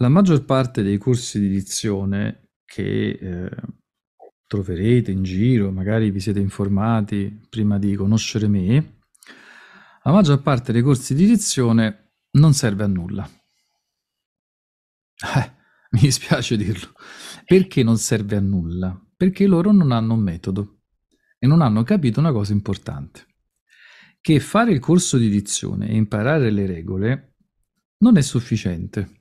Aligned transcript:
La 0.00 0.08
maggior 0.08 0.46
parte 0.46 0.82
dei 0.82 0.96
corsi 0.96 1.38
di 1.38 1.48
dizione 1.50 2.52
che 2.64 3.10
eh, 3.10 3.50
troverete 4.46 5.10
in 5.10 5.22
giro, 5.22 5.70
magari 5.70 6.10
vi 6.10 6.20
siete 6.20 6.40
informati 6.40 7.38
prima 7.50 7.78
di 7.78 7.94
conoscere 7.96 8.48
me, 8.48 9.00
la 10.02 10.12
maggior 10.12 10.40
parte 10.40 10.72
dei 10.72 10.80
corsi 10.80 11.14
di 11.14 11.26
dizione 11.26 12.14
non 12.38 12.54
serve 12.54 12.84
a 12.84 12.86
nulla. 12.86 13.28
Eh, 15.36 15.52
mi 15.92 16.00
dispiace 16.00 16.56
dirlo. 16.56 16.94
Perché 17.44 17.82
non 17.82 17.98
serve 17.98 18.36
a 18.36 18.40
nulla? 18.40 18.98
Perché 19.14 19.46
loro 19.46 19.70
non 19.70 19.92
hanno 19.92 20.14
un 20.14 20.20
metodo 20.20 20.78
e 21.38 21.46
non 21.46 21.60
hanno 21.60 21.82
capito 21.82 22.20
una 22.20 22.32
cosa 22.32 22.54
importante, 22.54 23.26
che 24.22 24.40
fare 24.40 24.72
il 24.72 24.78
corso 24.78 25.18
di 25.18 25.28
dizione 25.28 25.90
e 25.90 25.96
imparare 25.96 26.50
le 26.50 26.64
regole 26.64 27.34
non 27.98 28.16
è 28.16 28.22
sufficiente 28.22 29.18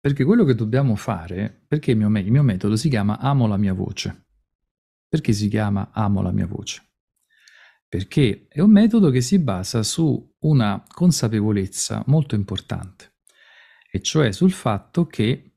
perché 0.00 0.24
quello 0.24 0.44
che 0.44 0.54
dobbiamo 0.54 0.94
fare, 0.94 1.64
perché 1.66 1.92
il 1.92 1.96
mio, 1.96 2.08
il 2.18 2.30
mio 2.30 2.42
metodo 2.42 2.76
si 2.76 2.88
chiama 2.88 3.18
Amo 3.18 3.46
la 3.46 3.56
mia 3.56 3.72
voce. 3.72 4.26
Perché 5.08 5.32
si 5.32 5.48
chiama 5.48 5.90
Amo 5.92 6.22
la 6.22 6.32
mia 6.32 6.46
voce? 6.46 6.82
Perché 7.88 8.46
è 8.48 8.60
un 8.60 8.70
metodo 8.70 9.10
che 9.10 9.22
si 9.22 9.38
basa 9.38 9.82
su 9.82 10.36
una 10.40 10.84
consapevolezza 10.86 12.04
molto 12.06 12.34
importante, 12.34 13.16
e 13.90 14.02
cioè 14.02 14.30
sul 14.32 14.52
fatto 14.52 15.06
che 15.06 15.56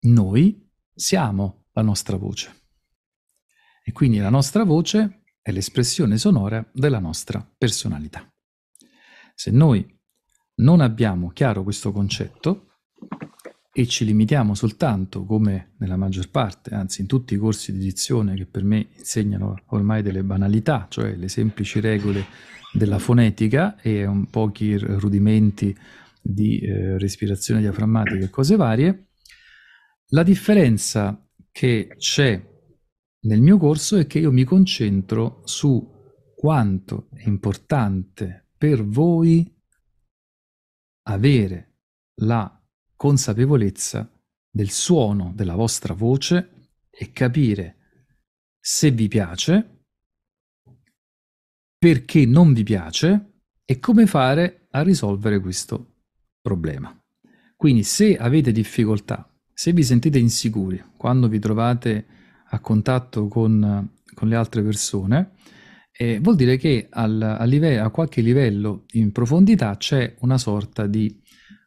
noi 0.00 0.68
siamo 0.92 1.66
la 1.72 1.82
nostra 1.82 2.16
voce. 2.16 2.60
E 3.84 3.92
quindi 3.92 4.18
la 4.18 4.30
nostra 4.30 4.64
voce 4.64 5.24
è 5.40 5.52
l'espressione 5.52 6.18
sonora 6.18 6.68
della 6.72 6.98
nostra 6.98 7.48
personalità. 7.56 8.28
Se 9.34 9.50
noi 9.50 9.84
non 10.56 10.80
abbiamo 10.80 11.30
chiaro 11.30 11.62
questo 11.62 11.92
concetto, 11.92 12.71
e 13.74 13.86
ci 13.86 14.04
limitiamo 14.04 14.54
soltanto, 14.54 15.24
come 15.24 15.72
nella 15.78 15.96
maggior 15.96 16.28
parte, 16.28 16.74
anzi 16.74 17.00
in 17.00 17.06
tutti 17.06 17.32
i 17.32 17.38
corsi 17.38 17.72
di 17.72 17.78
dizione 17.78 18.34
che 18.34 18.44
per 18.44 18.64
me 18.64 18.88
insegnano 18.98 19.62
ormai 19.68 20.02
delle 20.02 20.22
banalità, 20.22 20.86
cioè 20.90 21.16
le 21.16 21.28
semplici 21.28 21.80
regole 21.80 22.26
della 22.74 22.98
fonetica 22.98 23.80
e 23.80 24.04
un 24.04 24.26
pochi 24.26 24.76
rudimenti 24.76 25.74
di 26.20 26.58
eh, 26.58 26.98
respirazione 26.98 27.60
diaframmatica 27.60 28.24
e 28.24 28.30
cose 28.30 28.56
varie, 28.56 29.06
la 30.08 30.22
differenza 30.22 31.26
che 31.50 31.94
c'è 31.96 32.50
nel 33.20 33.40
mio 33.40 33.56
corso 33.56 33.96
è 33.96 34.06
che 34.06 34.18
io 34.18 34.32
mi 34.32 34.44
concentro 34.44 35.40
su 35.44 35.90
quanto 36.36 37.08
è 37.14 37.26
importante 37.26 38.48
per 38.58 38.84
voi 38.84 39.50
avere 41.04 41.76
la 42.16 42.61
consapevolezza 43.02 44.08
del 44.48 44.70
suono 44.70 45.32
della 45.34 45.56
vostra 45.56 45.92
voce 45.92 46.68
e 46.88 47.10
capire 47.10 47.78
se 48.60 48.92
vi 48.92 49.08
piace, 49.08 49.86
perché 51.76 52.24
non 52.26 52.52
vi 52.52 52.62
piace 52.62 53.40
e 53.64 53.80
come 53.80 54.06
fare 54.06 54.68
a 54.70 54.82
risolvere 54.82 55.40
questo 55.40 55.94
problema. 56.40 56.96
Quindi 57.56 57.82
se 57.82 58.16
avete 58.16 58.52
difficoltà, 58.52 59.28
se 59.52 59.72
vi 59.72 59.82
sentite 59.82 60.20
insicuri 60.20 60.80
quando 60.96 61.26
vi 61.26 61.40
trovate 61.40 62.06
a 62.50 62.60
contatto 62.60 63.26
con, 63.26 63.98
con 64.14 64.28
le 64.28 64.36
altre 64.36 64.62
persone, 64.62 65.32
eh, 65.90 66.20
vuol 66.20 66.36
dire 66.36 66.56
che 66.56 66.86
al, 66.88 67.20
a, 67.20 67.42
live- 67.42 67.80
a 67.80 67.90
qualche 67.90 68.20
livello 68.20 68.84
in 68.92 69.10
profondità 69.10 69.76
c'è 69.76 70.14
una 70.20 70.38
sorta 70.38 70.86
di 70.86 71.20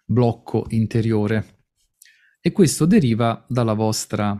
blocco 0.05 0.65
interiore 0.69 1.55
e 2.39 2.51
questo 2.51 2.85
deriva 2.85 3.43
dalla 3.49 3.73
vostra 3.73 4.39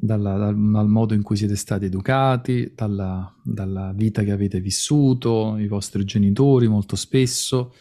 dalla, 0.00 0.36
dal, 0.36 0.54
dal, 0.54 0.88
modo 0.88 1.14
in 1.14 1.22
cui 1.22 1.36
siete 1.36 1.56
stati 1.56 1.86
educati, 1.86 2.72
dalla, 2.74 3.34
dalla, 3.42 3.92
vita 3.94 4.22
che 4.22 4.30
avete 4.30 4.60
vissuto, 4.60 5.56
i 5.58 5.66
vostri 5.66 6.04
genitori 6.04 6.68
molto 6.68 6.94
spesso, 6.94 7.74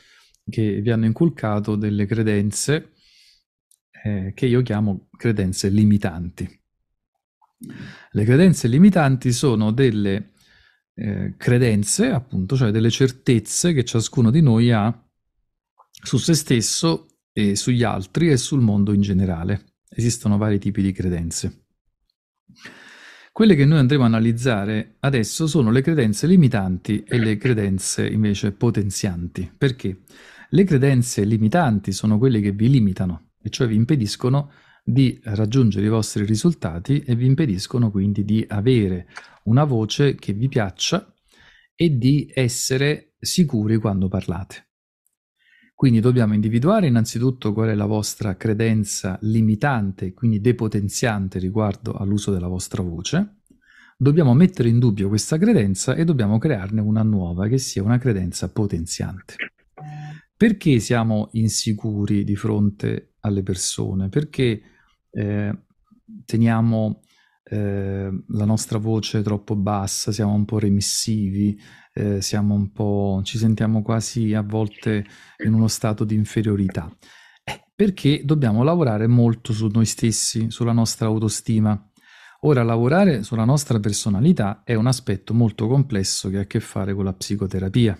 che 0.49 0.81
vi 0.81 0.89
hanno 0.89 1.05
inculcato 1.05 1.75
delle 1.75 2.07
credenze 2.07 2.93
eh, 4.03 4.31
che 4.33 4.45
io 4.45 4.61
chiamo 4.61 5.09
credenze 5.15 5.69
limitanti. 5.69 6.49
Le 8.11 8.23
credenze 8.23 8.67
limitanti 8.67 9.31
sono 9.31 9.71
delle 9.71 10.31
eh, 10.95 11.35
credenze, 11.37 12.09
appunto, 12.09 12.55
cioè 12.55 12.71
delle 12.71 12.89
certezze 12.89 13.73
che 13.73 13.83
ciascuno 13.83 14.31
di 14.31 14.41
noi 14.41 14.71
ha 14.71 15.06
su 16.01 16.17
se 16.17 16.33
stesso 16.33 17.07
e 17.31 17.55
sugli 17.55 17.83
altri 17.83 18.29
e 18.29 18.37
sul 18.37 18.61
mondo 18.61 18.93
in 18.93 19.01
generale. 19.01 19.73
Esistono 19.89 20.37
vari 20.37 20.59
tipi 20.59 20.81
di 20.81 20.91
credenze. 20.91 21.65
Quelle 23.31 23.55
che 23.55 23.65
noi 23.65 23.77
andremo 23.77 24.03
a 24.03 24.07
analizzare 24.07 24.95
adesso 25.01 25.45
sono 25.45 25.69
le 25.69 25.81
credenze 25.81 26.25
limitanti 26.25 27.03
e 27.03 27.19
le 27.19 27.37
credenze 27.37 28.07
invece 28.07 28.51
potenzianti. 28.51 29.51
Perché? 29.55 30.01
Le 30.49 30.63
credenze 30.63 31.23
limitanti 31.23 31.91
sono 31.91 32.17
quelle 32.17 32.39
che 32.39 32.51
vi 32.51 32.69
limitano, 32.69 33.33
e 33.39 33.49
cioè 33.49 33.67
vi 33.67 33.75
impediscono 33.75 34.51
di 34.83 35.19
raggiungere 35.21 35.85
i 35.85 35.89
vostri 35.89 36.25
risultati 36.25 37.01
e 37.01 37.13
vi 37.15 37.25
impediscono 37.25 37.91
quindi 37.91 38.23
di 38.23 38.43
avere 38.47 39.07
una 39.43 39.65
voce 39.65 40.15
che 40.15 40.33
vi 40.33 40.47
piaccia 40.47 41.13
e 41.75 41.97
di 41.97 42.31
essere 42.33 43.13
sicuri 43.19 43.77
quando 43.77 44.07
parlate. 44.07 44.66
Quindi 45.77 45.99
dobbiamo 45.99 46.33
individuare 46.33 46.87
innanzitutto 46.87 47.53
qual 47.53 47.69
è 47.69 47.75
la 47.75 47.85
vostra 47.85 48.35
credenza 48.35 49.15
limitante, 49.21 50.11
quindi 50.15 50.41
depotenziante 50.41 51.37
riguardo 51.37 51.93
all'uso 51.93 52.31
della 52.31 52.47
vostra 52.47 52.81
voce. 52.81 53.41
Dobbiamo 53.95 54.33
mettere 54.33 54.69
in 54.69 54.79
dubbio 54.79 55.07
questa 55.07 55.37
credenza 55.37 55.93
e 55.93 56.03
dobbiamo 56.03 56.39
crearne 56.39 56.81
una 56.81 57.03
nuova 57.03 57.47
che 57.47 57.59
sia 57.59 57.83
una 57.83 57.99
credenza 57.99 58.49
potenziante. 58.49 59.35
Perché 60.35 60.79
siamo 60.79 61.29
insicuri 61.33 62.23
di 62.23 62.35
fronte 62.35 63.13
alle 63.19 63.43
persone? 63.43 64.09
Perché 64.09 64.59
eh, 65.11 65.57
teniamo 66.25 67.01
eh, 67.49 68.23
la 68.27 68.45
nostra 68.45 68.77
voce 68.77 69.21
troppo 69.21 69.55
bassa, 69.55 70.11
siamo 70.11 70.33
un 70.33 70.45
po' 70.45 70.59
remissivi, 70.59 71.59
eh, 71.93 72.21
siamo 72.21 72.53
un 72.53 72.71
po', 72.71 73.21
ci 73.23 73.37
sentiamo 73.37 73.81
quasi 73.81 74.33
a 74.33 74.41
volte 74.41 75.05
in 75.45 75.53
uno 75.53 75.67
stato 75.67 76.03
di 76.03 76.15
inferiorità. 76.15 76.91
Eh, 77.43 77.63
perché 77.73 78.21
dobbiamo 78.25 78.63
lavorare 78.63 79.07
molto 79.07 79.53
su 79.53 79.67
noi 79.67 79.85
stessi, 79.85 80.51
sulla 80.51 80.73
nostra 80.73 81.07
autostima. 81.07 81.89
Ora, 82.41 82.63
lavorare 82.63 83.23
sulla 83.23 83.45
nostra 83.45 83.79
personalità 83.79 84.61
è 84.63 84.75
un 84.75 84.87
aspetto 84.87 85.33
molto 85.33 85.67
complesso 85.67 86.29
che 86.29 86.37
ha 86.37 86.41
a 86.41 86.45
che 86.45 86.59
fare 86.59 86.93
con 86.93 87.05
la 87.05 87.13
psicoterapia. 87.13 87.97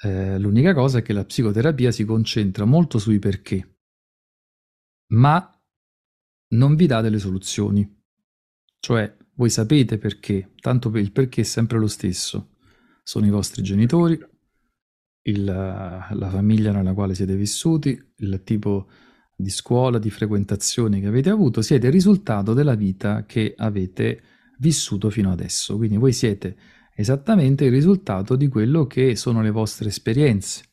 Eh, 0.00 0.38
l'unica 0.38 0.72
cosa 0.72 0.98
è 0.98 1.02
che 1.02 1.12
la 1.12 1.24
psicoterapia 1.24 1.90
si 1.90 2.04
concentra 2.04 2.64
molto 2.64 2.98
sui 2.98 3.18
perché, 3.18 3.78
ma 5.08 5.57
non 6.48 6.74
vi 6.74 6.86
dà 6.86 7.00
delle 7.00 7.18
soluzioni. 7.18 7.96
Cioè, 8.80 9.16
voi 9.34 9.50
sapete 9.50 9.98
perché, 9.98 10.52
tanto 10.60 10.88
il 10.96 11.12
perché 11.12 11.42
è 11.42 11.44
sempre 11.44 11.78
lo 11.78 11.86
stesso. 11.86 12.56
Sono 13.02 13.26
i 13.26 13.30
vostri 13.30 13.62
genitori, 13.62 14.18
il, 15.22 15.44
la 15.44 16.28
famiglia 16.30 16.72
nella 16.72 16.94
quale 16.94 17.14
siete 17.14 17.36
vissuti, 17.36 17.98
il 18.16 18.42
tipo 18.44 18.88
di 19.34 19.50
scuola, 19.50 19.98
di 19.98 20.10
frequentazione 20.10 21.00
che 21.00 21.06
avete 21.06 21.30
avuto, 21.30 21.62
siete 21.62 21.86
il 21.86 21.92
risultato 21.92 22.54
della 22.54 22.74
vita 22.74 23.24
che 23.24 23.54
avete 23.56 24.22
vissuto 24.58 25.10
fino 25.10 25.30
adesso. 25.30 25.76
Quindi 25.76 25.96
voi 25.96 26.12
siete 26.12 26.56
esattamente 26.94 27.64
il 27.64 27.70
risultato 27.70 28.34
di 28.34 28.48
quello 28.48 28.86
che 28.86 29.14
sono 29.14 29.40
le 29.40 29.50
vostre 29.50 29.88
esperienze 29.88 30.64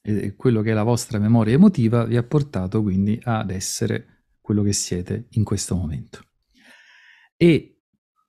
e 0.00 0.34
quello 0.36 0.62
che 0.62 0.70
è 0.70 0.74
la 0.74 0.82
vostra 0.82 1.18
memoria 1.18 1.54
emotiva 1.54 2.04
vi 2.04 2.16
ha 2.16 2.22
portato 2.22 2.82
quindi 2.82 3.18
ad 3.22 3.50
essere 3.50 4.13
quello 4.44 4.62
che 4.62 4.74
siete 4.74 5.28
in 5.30 5.42
questo 5.42 5.74
momento. 5.74 6.20
E 7.34 7.78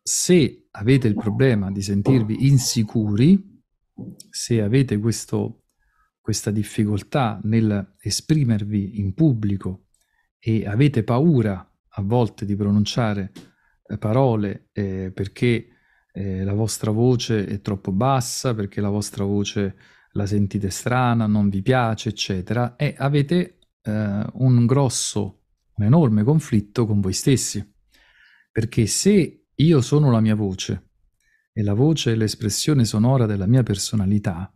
se 0.02 0.68
avete 0.72 1.10
il 1.10 1.16
problema 1.16 1.70
di 1.72 1.82
sentirvi 1.82 2.48
insicuri, 2.48 3.62
se 4.30 4.62
avete 4.62 4.98
questo 4.98 5.66
questa 6.22 6.52
difficoltà 6.52 7.40
nel 7.44 7.98
esprimervi 8.00 9.00
in 9.00 9.14
pubblico 9.14 9.90
e 10.40 10.66
avete 10.66 11.04
paura 11.04 11.72
a 11.88 12.02
volte 12.02 12.46
di 12.46 12.56
pronunciare 12.56 13.32
eh, 13.86 13.98
parole 14.00 14.70
eh, 14.72 15.12
perché 15.14 15.68
eh, 16.12 16.44
la 16.44 16.54
vostra 16.54 16.90
voce 16.90 17.46
è 17.46 17.62
troppo 17.62 17.92
bassa, 17.92 18.56
perché 18.56 18.82
la 18.82 18.90
vostra 18.90 19.24
voce 19.24 19.76
la 20.14 20.26
sentite 20.26 20.72
strana, 20.72 21.28
non 21.28 21.50
vi 21.50 21.62
piace, 21.62 22.10
eccetera, 22.10 22.76
e 22.76 22.96
avete 22.98 23.60
eh, 23.84 24.26
un 24.34 24.66
grosso, 24.66 25.42
un 25.76 25.86
enorme 25.86 26.24
conflitto 26.24 26.86
con 26.86 27.02
voi 27.02 27.14
stessi. 27.14 27.64
Perché 28.52 28.86
se 28.88 29.48
io 29.54 29.82
sono 29.82 30.12
la 30.12 30.22
mia 30.22 30.36
voce 30.36 30.92
e 31.52 31.64
la 31.64 31.74
voce 31.74 32.14
è 32.14 32.16
l'espressione 32.16 32.86
sonora 32.86 33.26
della 33.26 33.48
mia 33.48 33.64
personalità, 33.64 34.54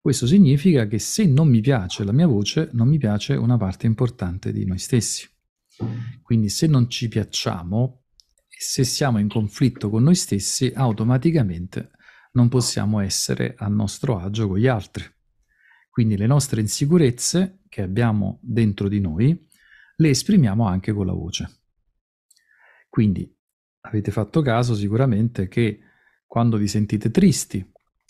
questo 0.00 0.26
significa 0.26 0.86
che 0.86 0.98
se 0.98 1.26
non 1.26 1.48
mi 1.48 1.60
piace 1.60 2.04
la 2.04 2.12
mia 2.12 2.26
voce, 2.26 2.70
non 2.72 2.88
mi 2.88 2.98
piace 2.98 3.34
una 3.34 3.56
parte 3.56 3.86
importante 3.86 4.50
di 4.50 4.64
noi 4.64 4.78
stessi. 4.78 5.28
Quindi 6.22 6.48
se 6.48 6.66
non 6.66 6.88
ci 6.88 7.08
piacciamo, 7.08 8.04
se 8.48 8.84
siamo 8.84 9.18
in 9.18 9.28
conflitto 9.28 9.90
con 9.90 10.02
noi 10.02 10.14
stessi, 10.14 10.72
automaticamente 10.74 11.90
non 12.32 12.48
possiamo 12.48 13.00
essere 13.00 13.54
a 13.56 13.68
nostro 13.68 14.18
agio 14.18 14.48
con 14.48 14.58
gli 14.58 14.66
altri. 14.66 15.04
Quindi 15.90 16.16
le 16.16 16.26
nostre 16.26 16.60
insicurezze 16.60 17.60
che 17.68 17.82
abbiamo 17.82 18.38
dentro 18.42 18.88
di 18.88 19.00
noi 19.00 19.48
le 20.00 20.08
esprimiamo 20.08 20.66
anche 20.66 20.92
con 20.92 21.06
la 21.06 21.12
voce. 21.12 21.60
Quindi 22.88 23.30
avete 23.82 24.10
fatto 24.10 24.40
caso 24.40 24.74
sicuramente 24.74 25.46
che 25.46 25.80
quando 26.26 26.56
vi 26.56 26.66
sentite 26.66 27.10
tristi, 27.10 27.64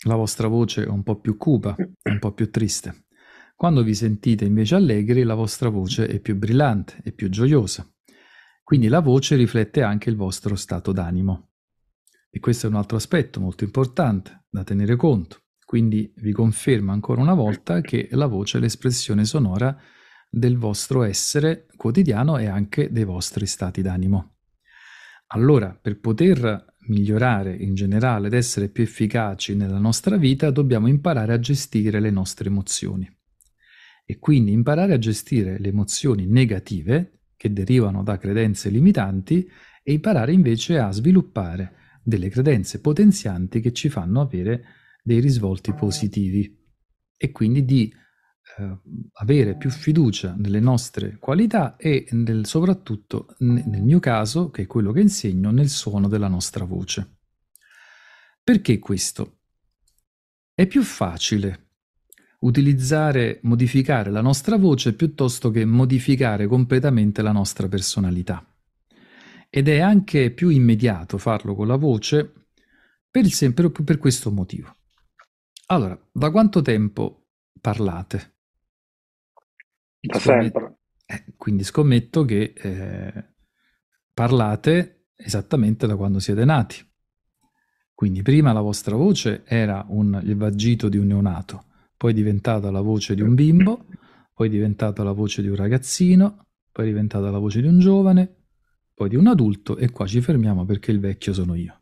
la 0.05 0.15
vostra 0.15 0.47
voce 0.47 0.83
è 0.83 0.87
un 0.87 1.03
po' 1.03 1.19
più 1.19 1.37
cupa, 1.37 1.75
un 1.77 2.19
po' 2.19 2.33
più 2.33 2.49
triste. 2.49 3.05
Quando 3.55 3.83
vi 3.83 3.93
sentite 3.93 4.45
invece 4.45 4.75
allegri, 4.75 5.23
la 5.23 5.35
vostra 5.35 5.69
voce 5.69 6.07
è 6.07 6.19
più 6.19 6.35
brillante, 6.35 7.01
è 7.03 7.11
più 7.11 7.29
gioiosa. 7.29 7.87
Quindi 8.63 8.87
la 8.87 9.01
voce 9.01 9.35
riflette 9.35 9.83
anche 9.83 10.09
il 10.09 10.15
vostro 10.15 10.55
stato 10.55 10.91
d'animo. 10.91 11.49
E 12.29 12.39
questo 12.39 12.65
è 12.65 12.69
un 12.69 12.75
altro 12.75 12.97
aspetto 12.97 13.39
molto 13.39 13.65
importante 13.65 14.45
da 14.49 14.63
tenere 14.63 14.95
conto. 14.95 15.41
Quindi 15.65 16.11
vi 16.17 16.31
confermo 16.31 16.91
ancora 16.91 17.21
una 17.21 17.33
volta 17.33 17.81
che 17.81 18.07
la 18.11 18.27
voce 18.27 18.57
è 18.57 18.61
l'espressione 18.61 19.25
sonora 19.25 19.77
del 20.33 20.57
vostro 20.57 21.03
essere 21.03 21.65
quotidiano 21.75 22.37
e 22.37 22.45
anche 22.45 22.89
dei 22.89 23.03
vostri 23.03 23.45
stati 23.45 23.81
d'animo. 23.81 24.35
Allora, 25.33 25.77
per 25.79 25.99
poter 25.99 26.75
migliorare 26.87 27.53
in 27.53 27.75
generale 27.75 28.27
ed 28.27 28.33
essere 28.33 28.69
più 28.69 28.83
efficaci 28.83 29.55
nella 29.55 29.77
nostra 29.77 30.15
vita, 30.15 30.49
dobbiamo 30.49 30.87
imparare 30.87 31.33
a 31.33 31.39
gestire 31.39 31.99
le 31.99 32.11
nostre 32.11 32.47
emozioni. 32.47 33.09
E 34.05 34.19
quindi 34.19 34.53
imparare 34.53 34.93
a 34.93 34.97
gestire 34.97 35.59
le 35.59 35.67
emozioni 35.67 36.25
negative, 36.25 37.23
che 37.35 37.51
derivano 37.51 38.01
da 38.01 38.17
credenze 38.17 38.69
limitanti, 38.69 39.49
e 39.83 39.93
imparare 39.93 40.31
invece 40.31 40.79
a 40.79 40.91
sviluppare 40.91 41.73
delle 42.03 42.29
credenze 42.29 42.79
potenzianti 42.79 43.59
che 43.59 43.73
ci 43.73 43.89
fanno 43.89 44.21
avere 44.21 44.63
dei 45.03 45.19
risvolti 45.19 45.73
positivi 45.73 46.57
e 47.17 47.31
quindi 47.31 47.65
di 47.65 47.93
eh, 48.61 48.77
avere 49.13 49.57
più 49.57 49.69
fiducia 49.69 50.35
nelle 50.37 50.59
nostre 50.59 51.17
qualità 51.17 51.75
e 51.77 52.07
nel, 52.11 52.45
soprattutto 52.45 53.35
nel 53.39 53.81
mio 53.81 53.99
caso, 53.99 54.49
che 54.49 54.63
è 54.63 54.67
quello 54.67 54.91
che 54.91 55.01
insegno, 55.01 55.51
nel 55.51 55.69
suono 55.69 56.07
della 56.07 56.27
nostra 56.27 56.65
voce. 56.65 57.17
Perché 58.43 58.79
questo? 58.79 59.39
È 60.53 60.67
più 60.67 60.83
facile 60.83 61.69
utilizzare, 62.41 63.39
modificare 63.43 64.09
la 64.11 64.21
nostra 64.21 64.57
voce 64.57 64.93
piuttosto 64.93 65.51
che 65.51 65.65
modificare 65.65 66.47
completamente 66.47 67.21
la 67.21 67.31
nostra 67.31 67.67
personalità. 67.67 68.45
Ed 69.49 69.67
è 69.67 69.79
anche 69.79 70.31
più 70.31 70.49
immediato 70.49 71.17
farlo 71.17 71.55
con 71.55 71.67
la 71.67 71.75
voce 71.75 72.47
per, 73.09 73.25
il 73.25 73.33
sempre, 73.33 73.69
per 73.69 73.97
questo 73.97 74.31
motivo. 74.31 74.75
Allora, 75.67 75.99
da 76.11 76.31
quanto 76.31 76.61
tempo 76.61 77.27
parlate? 77.59 78.30
Da 80.01 80.19
sempre. 80.19 80.77
Eh, 81.05 81.33
quindi 81.37 81.63
scommetto 81.63 82.25
che 82.25 82.53
eh, 82.55 83.25
parlate 84.13 85.09
esattamente 85.15 85.85
da 85.85 85.95
quando 85.95 86.19
siete 86.19 86.43
nati. 86.43 86.83
Quindi 87.93 88.23
prima 88.23 88.51
la 88.51 88.61
vostra 88.61 88.95
voce 88.95 89.43
era 89.45 89.85
un, 89.89 90.19
il 90.23 90.35
vagito 90.35 90.89
di 90.89 90.97
un 90.97 91.05
neonato, 91.07 91.65
poi 91.95 92.11
è 92.11 92.15
diventata 92.15 92.71
la 92.71 92.81
voce 92.81 93.13
di 93.13 93.21
un 93.21 93.35
bimbo, 93.35 93.85
poi 94.33 94.47
è 94.47 94.49
diventata 94.49 95.03
la 95.03 95.11
voce 95.11 95.43
di 95.43 95.49
un 95.49 95.55
ragazzino, 95.55 96.47
poi 96.71 96.85
è 96.85 96.87
diventata 96.87 97.29
la 97.29 97.37
voce 97.37 97.61
di 97.61 97.67
un 97.67 97.77
giovane, 97.77 98.37
poi 98.95 99.07
di 99.07 99.15
un 99.15 99.27
adulto 99.27 99.77
e 99.77 99.91
qua 99.91 100.07
ci 100.07 100.19
fermiamo 100.19 100.65
perché 100.65 100.89
il 100.89 100.99
vecchio 100.99 101.31
sono 101.31 101.53
io. 101.53 101.79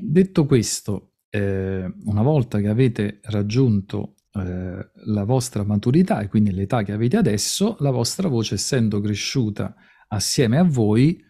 Detto 0.00 0.44
questo, 0.44 1.14
eh, 1.30 1.90
una 2.04 2.22
volta 2.22 2.60
che 2.60 2.68
avete 2.68 3.20
raggiunto 3.22 4.16
eh, 4.34 4.90
la 5.04 5.24
vostra 5.24 5.62
maturità 5.62 6.20
e 6.20 6.28
quindi 6.28 6.52
l'età 6.52 6.82
che 6.82 6.92
avete 6.92 7.16
adesso, 7.16 7.76
la 7.80 7.90
vostra 7.90 8.28
voce 8.28 8.54
essendo 8.54 9.00
cresciuta 9.00 9.74
assieme 10.08 10.58
a 10.58 10.64
voi 10.64 11.22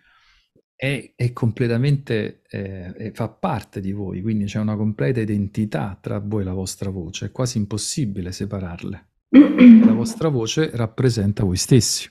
è, 0.74 1.12
è 1.14 1.32
completamente, 1.32 2.42
eh, 2.48 3.12
fa 3.14 3.28
parte 3.28 3.80
di 3.80 3.92
voi, 3.92 4.20
quindi 4.20 4.44
c'è 4.44 4.58
una 4.58 4.76
completa 4.76 5.20
identità 5.20 5.98
tra 6.00 6.18
voi 6.18 6.42
e 6.42 6.44
la 6.44 6.52
vostra 6.52 6.90
voce, 6.90 7.26
è 7.26 7.30
quasi 7.32 7.58
impossibile 7.58 8.32
separarle. 8.32 9.08
La 9.84 9.92
vostra 9.92 10.28
voce 10.28 10.70
rappresenta 10.74 11.44
voi 11.44 11.56
stessi. 11.56 12.10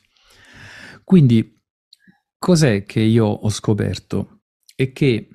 Quindi, 1.03 1.61
cos'è 2.37 2.83
che 2.83 3.01
io 3.01 3.25
ho 3.25 3.49
scoperto? 3.49 4.41
È 4.73 4.91
che 4.91 5.27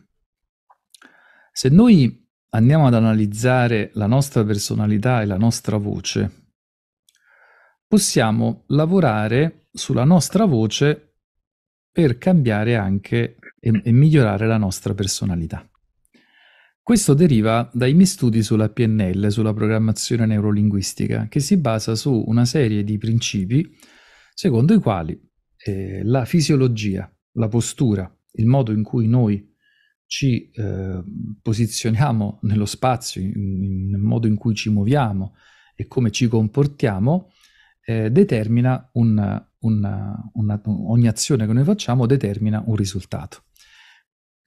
se 1.52 1.69
noi 1.69 2.25
andiamo 2.56 2.87
ad 2.87 2.94
analizzare 2.94 3.91
la 3.94 4.06
nostra 4.06 4.43
personalità 4.43 5.20
e 5.20 5.26
la 5.26 5.37
nostra 5.37 5.76
voce, 5.76 6.53
possiamo 7.87 8.64
lavorare 8.69 9.69
sulla 9.73 10.05
nostra 10.05 10.47
voce 10.47 11.17
per 11.93 12.17
cambiare 12.17 12.76
anche 12.76 13.37
e, 13.61 13.81
e 13.85 13.93
migliorare 13.93 14.47
la 14.47 14.56
nostra 14.56 14.94
personalità. 14.94 15.69
Questo 16.81 17.14
deriva 17.14 17.69
dai 17.73 17.93
miei 17.93 18.06
studi 18.06 18.43
sulla 18.43 18.70
PNL, 18.70 19.31
sulla 19.31 19.52
programmazione 19.52 20.25
neurolinguistica, 20.25 21.26
che 21.29 21.41
si 21.41 21.59
basa 21.59 21.94
su 21.94 22.25
una 22.26 22.44
serie 22.44 22.85
di 22.85 22.97
principi 22.97 23.76
secondo 24.32 24.73
i 24.73 24.79
quali 24.79 25.20
eh, 25.59 26.02
la 26.05 26.25
fisiologia, 26.25 27.11
la 27.33 27.49
postura, 27.49 28.11
il 28.33 28.47
modo 28.47 28.73
in 28.73 28.83
cui 28.83 29.09
noi 29.09 29.54
ci 30.07 30.51
eh, 30.51 31.03
posizioniamo 31.43 32.39
nello 32.43 32.65
spazio, 32.65 33.23
nel 33.23 34.01
modo 34.01 34.27
in 34.27 34.37
cui 34.37 34.55
ci 34.55 34.71
muoviamo 34.71 35.35
e 35.75 35.87
come 35.87 36.11
ci 36.11 36.29
comportiamo, 36.29 37.33
eh, 37.85 38.11
determina 38.11 38.89
un, 38.95 39.45
una, 39.59 40.31
una, 40.33 40.63
ogni 40.65 41.09
azione 41.09 41.47
che 41.47 41.53
noi 41.53 41.65
facciamo 41.65 42.07
determina 42.07 42.63
un 42.67 42.77
risultato. 42.77 43.45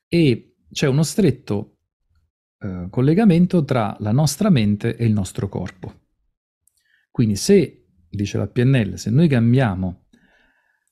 E 0.07 0.55
c'è 0.71 0.87
uno 0.87 1.03
stretto 1.03 1.77
eh, 2.59 2.87
collegamento 2.89 3.63
tra 3.63 3.95
la 3.99 4.11
nostra 4.11 4.49
mente 4.49 4.95
e 4.95 5.05
il 5.05 5.13
nostro 5.13 5.47
corpo. 5.49 6.07
Quindi 7.11 7.35
se, 7.35 7.87
dice 8.09 8.37
la 8.37 8.47
PNL, 8.47 8.97
se 8.97 9.09
noi 9.09 9.27
cambiamo 9.27 10.05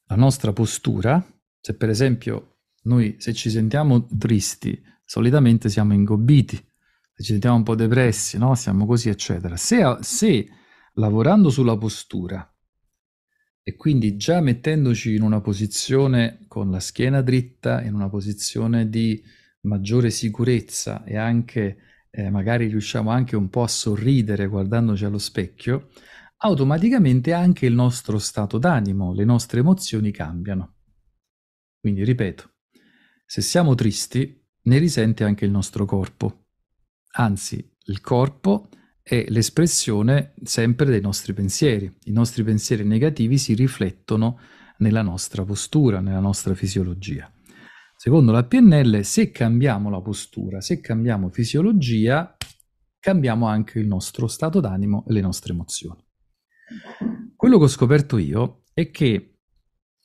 la 0.05 0.15
nostra 0.15 0.53
postura, 0.53 1.25
se 1.59 1.75
per 1.75 1.89
esempio 1.89 2.56
noi 2.87 3.15
se 3.19 3.33
ci 3.33 3.49
sentiamo 3.49 4.07
tristi, 4.07 4.81
solitamente 5.03 5.69
siamo 5.69 5.93
ingobbiti, 5.93 6.55
se 6.55 7.23
ci 7.23 7.31
sentiamo 7.31 7.57
un 7.57 7.63
po' 7.63 7.75
depressi, 7.75 8.37
no? 8.37 8.55
Siamo 8.55 8.85
così, 8.85 9.09
eccetera. 9.09 9.57
Se, 9.57 9.97
se 10.01 10.47
lavorando 10.93 11.49
sulla 11.49 11.77
postura 11.77 12.49
e 13.61 13.75
quindi 13.75 14.15
già 14.15 14.39
mettendoci 14.39 15.13
in 15.13 15.21
una 15.21 15.41
posizione 15.41 16.45
con 16.47 16.71
la 16.71 16.79
schiena 16.79 17.21
dritta, 17.21 17.83
in 17.83 17.93
una 17.93 18.07
posizione 18.07 18.87
di 18.87 19.21
maggiore 19.61 20.09
sicurezza 20.09 21.03
e 21.03 21.17
anche 21.17 21.77
eh, 22.09 22.29
magari 22.29 22.67
riusciamo 22.67 23.09
anche 23.09 23.35
un 23.35 23.49
po' 23.49 23.63
a 23.63 23.67
sorridere 23.67 24.47
guardandoci 24.47 25.03
allo 25.03 25.17
specchio, 25.17 25.89
automaticamente 26.37 27.33
anche 27.33 27.65
il 27.65 27.73
nostro 27.73 28.19
stato 28.19 28.57
d'animo, 28.57 29.13
le 29.13 29.25
nostre 29.25 29.59
emozioni 29.59 30.11
cambiano. 30.11 30.75
Quindi 31.79 32.05
ripeto, 32.05 32.51
se 33.29 33.41
siamo 33.41 33.75
tristi, 33.75 34.41
ne 34.61 34.77
risente 34.77 35.25
anche 35.25 35.43
il 35.43 35.51
nostro 35.51 35.83
corpo. 35.83 36.45
Anzi, 37.17 37.75
il 37.87 37.99
corpo 37.99 38.69
è 39.03 39.25
l'espressione 39.27 40.33
sempre 40.43 40.85
dei 40.85 41.01
nostri 41.01 41.33
pensieri. 41.33 41.93
I 42.05 42.11
nostri 42.11 42.43
pensieri 42.43 42.85
negativi 42.85 43.37
si 43.37 43.53
riflettono 43.53 44.39
nella 44.77 45.01
nostra 45.01 45.43
postura, 45.43 45.99
nella 45.99 46.21
nostra 46.21 46.55
fisiologia. 46.55 47.29
Secondo 47.97 48.31
la 48.31 48.45
PNL, 48.45 49.03
se 49.03 49.31
cambiamo 49.31 49.89
la 49.89 50.01
postura, 50.01 50.61
se 50.61 50.79
cambiamo 50.79 51.29
fisiologia, 51.29 52.37
cambiamo 52.97 53.47
anche 53.47 53.79
il 53.79 53.87
nostro 53.87 54.27
stato 54.27 54.61
d'animo 54.61 55.03
e 55.05 55.11
le 55.11 55.21
nostre 55.21 55.51
emozioni. 55.51 56.01
Quello 57.35 57.57
che 57.57 57.63
ho 57.65 57.67
scoperto 57.67 58.17
io 58.17 58.63
è 58.73 58.89
che 58.89 59.39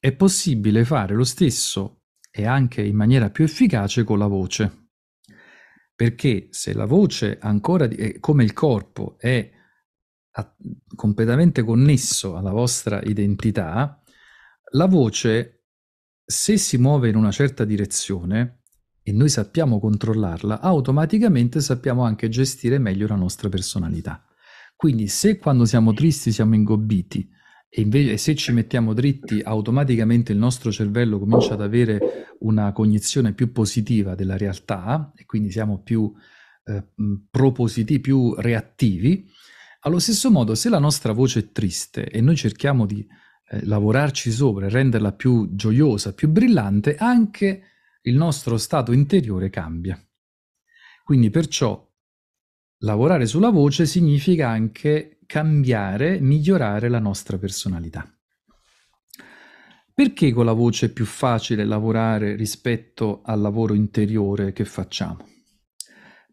è 0.00 0.12
possibile 0.12 0.84
fare 0.84 1.14
lo 1.14 1.24
stesso 1.24 2.01
e 2.34 2.46
anche 2.46 2.82
in 2.82 2.96
maniera 2.96 3.30
più 3.30 3.44
efficace 3.44 4.02
con 4.02 4.18
la 4.18 4.26
voce. 4.26 4.88
Perché 5.94 6.48
se 6.50 6.72
la 6.72 6.86
voce 6.86 7.38
ancora, 7.38 7.86
come 8.18 8.42
il 8.42 8.54
corpo, 8.54 9.16
è 9.18 9.50
completamente 10.96 11.62
connesso 11.62 12.36
alla 12.36 12.50
vostra 12.50 13.02
identità, 13.02 14.02
la 14.72 14.86
voce, 14.86 15.66
se 16.24 16.56
si 16.56 16.78
muove 16.78 17.10
in 17.10 17.16
una 17.16 17.30
certa 17.30 17.66
direzione 17.66 18.62
e 19.02 19.12
noi 19.12 19.28
sappiamo 19.28 19.78
controllarla, 19.78 20.60
automaticamente 20.60 21.60
sappiamo 21.60 22.02
anche 22.04 22.30
gestire 22.30 22.78
meglio 22.78 23.06
la 23.06 23.16
nostra 23.16 23.50
personalità. 23.50 24.24
Quindi 24.74 25.08
se 25.08 25.36
quando 25.36 25.66
siamo 25.66 25.92
tristi 25.92 26.32
siamo 26.32 26.54
ingobbiti 26.54 27.28
e 27.74 27.80
invece 27.80 28.18
se 28.18 28.34
ci 28.34 28.52
mettiamo 28.52 28.92
dritti 28.92 29.40
automaticamente 29.42 30.30
il 30.30 30.36
nostro 30.36 30.70
cervello 30.70 31.18
comincia 31.18 31.54
ad 31.54 31.62
avere 31.62 32.36
una 32.40 32.70
cognizione 32.70 33.32
più 33.32 33.50
positiva 33.50 34.14
della 34.14 34.36
realtà 34.36 35.10
e 35.16 35.24
quindi 35.24 35.50
siamo 35.50 35.80
più 35.80 36.12
eh, 36.64 36.84
propositivi, 37.30 37.98
più 37.98 38.34
reattivi, 38.34 39.26
allo 39.80 39.98
stesso 40.00 40.30
modo 40.30 40.54
se 40.54 40.68
la 40.68 40.78
nostra 40.78 41.12
voce 41.12 41.40
è 41.40 41.50
triste 41.50 42.10
e 42.10 42.20
noi 42.20 42.36
cerchiamo 42.36 42.84
di 42.84 43.00
eh, 43.48 43.64
lavorarci 43.64 44.30
sopra 44.30 44.66
e 44.66 44.68
renderla 44.68 45.12
più 45.12 45.54
gioiosa, 45.54 46.12
più 46.12 46.28
brillante, 46.28 46.96
anche 46.96 47.62
il 48.02 48.16
nostro 48.16 48.58
stato 48.58 48.92
interiore 48.92 49.48
cambia. 49.48 49.98
Quindi 51.02 51.30
perciò 51.30 51.90
lavorare 52.80 53.24
sulla 53.24 53.48
voce 53.48 53.86
significa 53.86 54.50
anche 54.50 55.20
cambiare, 55.32 56.20
migliorare 56.20 56.90
la 56.90 56.98
nostra 56.98 57.38
personalità. 57.38 58.06
Perché 59.94 60.30
con 60.30 60.44
la 60.44 60.52
voce 60.52 60.86
è 60.86 60.92
più 60.92 61.06
facile 61.06 61.64
lavorare 61.64 62.36
rispetto 62.36 63.22
al 63.24 63.40
lavoro 63.40 63.72
interiore 63.72 64.52
che 64.52 64.66
facciamo? 64.66 65.26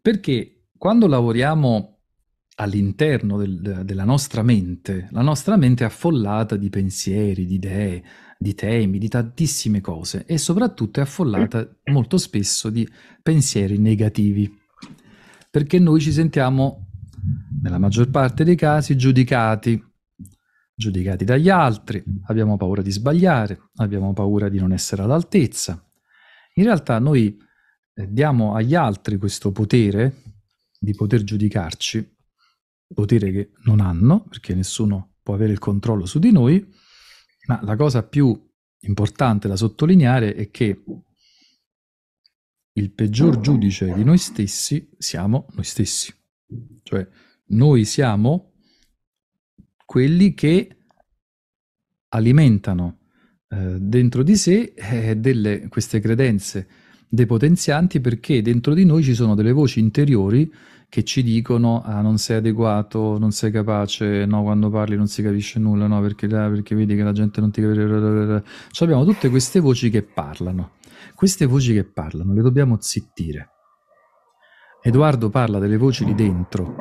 Perché 0.02 0.66
quando 0.76 1.06
lavoriamo 1.06 2.00
all'interno 2.56 3.38
del, 3.38 3.84
della 3.86 4.04
nostra 4.04 4.42
mente, 4.42 5.08
la 5.12 5.22
nostra 5.22 5.56
mente 5.56 5.82
è 5.82 5.86
affollata 5.86 6.56
di 6.56 6.68
pensieri, 6.68 7.46
di 7.46 7.54
idee, 7.54 8.04
di 8.38 8.54
temi, 8.54 8.98
di 8.98 9.08
tantissime 9.08 9.80
cose 9.80 10.26
e 10.26 10.36
soprattutto 10.36 11.00
è 11.00 11.04
affollata 11.04 11.66
molto 11.84 12.18
spesso 12.18 12.68
di 12.68 12.86
pensieri 13.22 13.78
negativi, 13.78 14.54
perché 15.50 15.78
noi 15.78 16.02
ci 16.02 16.12
sentiamo, 16.12 16.89
nella 17.62 17.78
maggior 17.78 18.10
parte 18.10 18.44
dei 18.44 18.56
casi, 18.56 18.96
giudicati, 18.96 19.82
giudicati 20.74 21.24
dagli 21.24 21.48
altri, 21.48 22.02
abbiamo 22.24 22.56
paura 22.56 22.82
di 22.82 22.90
sbagliare, 22.90 23.70
abbiamo 23.76 24.12
paura 24.12 24.48
di 24.48 24.58
non 24.58 24.72
essere 24.72 25.02
all'altezza. 25.02 25.84
In 26.54 26.64
realtà 26.64 26.98
noi 26.98 27.38
eh, 27.94 28.10
diamo 28.10 28.54
agli 28.54 28.74
altri 28.74 29.18
questo 29.18 29.52
potere 29.52 30.22
di 30.78 30.94
poter 30.94 31.22
giudicarci 31.22 32.16
potere 32.92 33.30
che 33.30 33.50
non 33.64 33.80
hanno, 33.80 34.24
perché 34.24 34.54
nessuno 34.54 35.16
può 35.22 35.34
avere 35.34 35.52
il 35.52 35.58
controllo 35.58 36.06
su 36.06 36.18
di 36.18 36.32
noi, 36.32 36.66
ma 37.46 37.60
la 37.62 37.76
cosa 37.76 38.02
più 38.02 38.48
importante 38.80 39.48
da 39.48 39.56
sottolineare 39.56 40.34
è 40.34 40.50
che 40.50 40.82
il 42.72 42.90
peggior 42.92 43.40
giudice 43.40 43.92
di 43.92 44.04
noi 44.04 44.18
stessi 44.18 44.90
siamo 44.96 45.46
noi 45.52 45.64
stessi. 45.64 46.12
Cioè, 46.82 47.06
noi 47.50 47.84
siamo 47.84 48.52
quelli 49.84 50.34
che 50.34 50.76
alimentano 52.08 52.98
eh, 53.48 53.76
dentro 53.80 54.22
di 54.22 54.36
sé 54.36 54.72
eh, 54.74 55.16
delle, 55.16 55.68
queste 55.68 56.00
credenze 56.00 56.68
depotenzianti 57.08 58.00
perché 58.00 58.40
dentro 58.40 58.72
di 58.72 58.84
noi 58.84 59.02
ci 59.02 59.14
sono 59.14 59.34
delle 59.34 59.50
voci 59.50 59.80
interiori 59.80 60.52
che 60.88 61.04
ci 61.04 61.22
dicono 61.22 61.82
ah, 61.82 62.00
non 62.00 62.18
sei 62.18 62.38
adeguato, 62.38 63.16
non 63.18 63.30
sei 63.30 63.50
capace, 63.50 64.26
no, 64.26 64.42
quando 64.42 64.70
parli 64.70 64.96
non 64.96 65.06
si 65.06 65.22
capisce 65.22 65.60
nulla, 65.60 65.86
no, 65.86 66.00
perché, 66.00 66.26
perché 66.26 66.74
vedi 66.74 66.96
che 66.96 67.02
la 67.04 67.12
gente 67.12 67.40
non 67.40 67.52
ti 67.52 67.60
capisce. 67.62 68.42
Cioè 68.70 68.88
abbiamo 68.88 69.04
tutte 69.04 69.30
queste 69.30 69.60
voci 69.60 69.88
che 69.88 70.02
parlano. 70.02 70.72
Queste 71.14 71.46
voci 71.46 71.72
che 71.74 71.84
parlano 71.84 72.34
le 72.34 72.42
dobbiamo 72.42 72.76
zittire. 72.80 73.50
Edoardo 74.82 75.30
parla 75.30 75.60
delle 75.60 75.76
voci 75.76 76.04
di 76.04 76.14
dentro, 76.14 76.74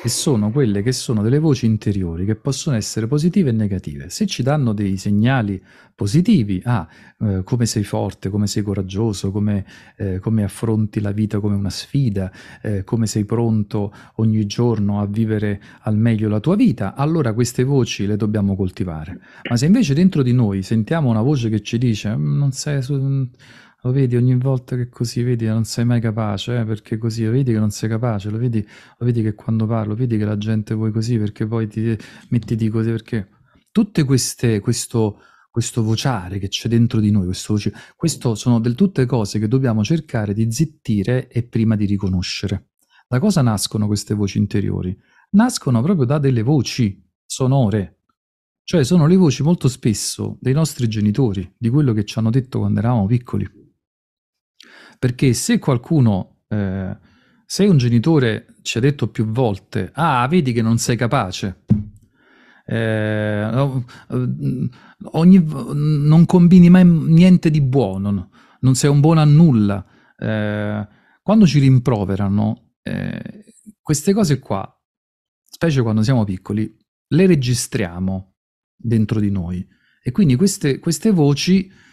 e 0.00 0.08
sono 0.08 0.52
quelle 0.52 0.82
che 0.82 0.92
sono 0.92 1.22
delle 1.22 1.40
voci 1.40 1.66
interiori 1.66 2.24
che 2.24 2.36
possono 2.36 2.76
essere 2.76 3.08
positive 3.08 3.50
e 3.50 3.52
negative. 3.52 4.10
Se 4.10 4.26
ci 4.26 4.42
danno 4.42 4.72
dei 4.72 4.96
segnali 4.96 5.60
positivi, 5.94 6.62
ah, 6.64 6.86
eh, 7.18 7.42
come 7.42 7.66
sei 7.66 7.82
forte, 7.82 8.28
come 8.28 8.46
sei 8.46 8.62
coraggioso, 8.62 9.32
come, 9.32 9.64
eh, 9.96 10.20
come 10.20 10.44
affronti 10.44 11.00
la 11.00 11.10
vita 11.10 11.40
come 11.40 11.56
una 11.56 11.70
sfida, 11.70 12.30
eh, 12.62 12.84
come 12.84 13.08
sei 13.08 13.24
pronto 13.24 13.92
ogni 14.16 14.46
giorno 14.46 15.00
a 15.00 15.06
vivere 15.06 15.60
al 15.80 15.96
meglio 15.96 16.28
la 16.28 16.38
tua 16.38 16.54
vita, 16.54 16.94
allora 16.94 17.32
queste 17.32 17.64
voci 17.64 18.06
le 18.06 18.16
dobbiamo 18.16 18.54
coltivare. 18.54 19.18
Ma 19.50 19.56
se 19.56 19.66
invece 19.66 19.94
dentro 19.94 20.22
di 20.22 20.32
noi 20.32 20.62
sentiamo 20.62 21.10
una 21.10 21.22
voce 21.22 21.48
che 21.48 21.60
ci 21.60 21.78
dice 21.78 22.16
mm, 22.16 22.36
non 22.36 22.52
sei 22.52 22.80
su 22.82 23.28
lo 23.82 23.92
vedi 23.92 24.16
ogni 24.16 24.36
volta 24.36 24.74
che 24.74 24.88
così, 24.88 25.22
vedi 25.22 25.46
non 25.46 25.64
sei 25.64 25.84
mai 25.84 26.00
capace, 26.00 26.58
eh, 26.58 26.64
perché 26.64 26.98
così, 26.98 27.24
lo 27.24 27.30
vedi 27.30 27.52
che 27.52 27.58
non 27.58 27.70
sei 27.70 27.88
capace, 27.88 28.28
lo 28.28 28.38
vedi, 28.38 28.60
lo 28.60 29.06
vedi 29.06 29.22
che 29.22 29.34
quando 29.34 29.66
parlo, 29.66 29.94
vedi 29.94 30.18
che 30.18 30.24
la 30.24 30.36
gente 30.36 30.74
vuoi 30.74 30.90
così, 30.90 31.16
perché 31.16 31.46
poi 31.46 31.68
ti 31.68 31.96
metti 32.30 32.68
così, 32.68 32.90
perché 32.90 33.28
tutte 33.70 34.02
queste, 34.02 34.58
questo, 34.58 35.20
questo 35.48 35.82
vociare 35.84 36.38
che 36.40 36.48
c'è 36.48 36.68
dentro 36.68 36.98
di 36.98 37.12
noi, 37.12 37.26
questo, 37.26 37.52
voce, 37.52 37.72
questo 37.94 38.34
sono 38.34 38.58
del 38.58 38.74
tutte 38.74 39.06
cose 39.06 39.38
che 39.38 39.46
dobbiamo 39.46 39.84
cercare 39.84 40.34
di 40.34 40.50
zittire 40.50 41.28
e 41.28 41.44
prima 41.44 41.76
di 41.76 41.84
riconoscere. 41.84 42.70
Da 43.06 43.20
cosa 43.20 43.42
nascono 43.42 43.86
queste 43.86 44.14
voci 44.14 44.38
interiori? 44.38 44.96
Nascono 45.30 45.80
proprio 45.82 46.04
da 46.04 46.18
delle 46.18 46.42
voci 46.42 47.00
sonore, 47.24 48.00
cioè 48.64 48.82
sono 48.82 49.06
le 49.06 49.16
voci 49.16 49.42
molto 49.42 49.68
spesso 49.68 50.36
dei 50.40 50.52
nostri 50.52 50.88
genitori, 50.88 51.54
di 51.56 51.68
quello 51.70 51.92
che 51.92 52.04
ci 52.04 52.18
hanno 52.18 52.30
detto 52.30 52.58
quando 52.58 52.80
eravamo 52.80 53.06
piccoli. 53.06 53.67
Perché 54.98 55.32
se 55.32 55.58
qualcuno, 55.58 56.42
eh, 56.48 56.96
se 57.46 57.64
un 57.66 57.76
genitore 57.76 58.56
ci 58.62 58.78
ha 58.78 58.80
detto 58.80 59.08
più 59.08 59.26
volte, 59.26 59.90
ah, 59.94 60.26
vedi 60.28 60.52
che 60.52 60.62
non 60.62 60.78
sei 60.78 60.96
capace, 60.96 61.64
eh, 62.66 63.80
ogni, 65.12 65.42
non 65.42 66.26
combini 66.26 66.68
mai 66.68 66.84
niente 66.84 67.50
di 67.50 67.62
buono, 67.62 68.30
non 68.60 68.74
sei 68.74 68.90
un 68.90 69.00
buono 69.00 69.20
a 69.20 69.24
nulla. 69.24 69.84
Eh, 70.16 70.88
quando 71.22 71.46
ci 71.46 71.60
rimproverano, 71.60 72.72
eh, 72.82 73.44
queste 73.80 74.12
cose 74.12 74.38
qua, 74.38 74.70
specie 75.48 75.80
quando 75.80 76.02
siamo 76.02 76.24
piccoli, 76.24 76.76
le 77.08 77.26
registriamo 77.26 78.34
dentro 78.76 79.18
di 79.20 79.30
noi. 79.30 79.66
E 80.02 80.10
quindi 80.10 80.36
queste, 80.36 80.78
queste 80.78 81.10
voci 81.10 81.66
eh, 81.66 81.87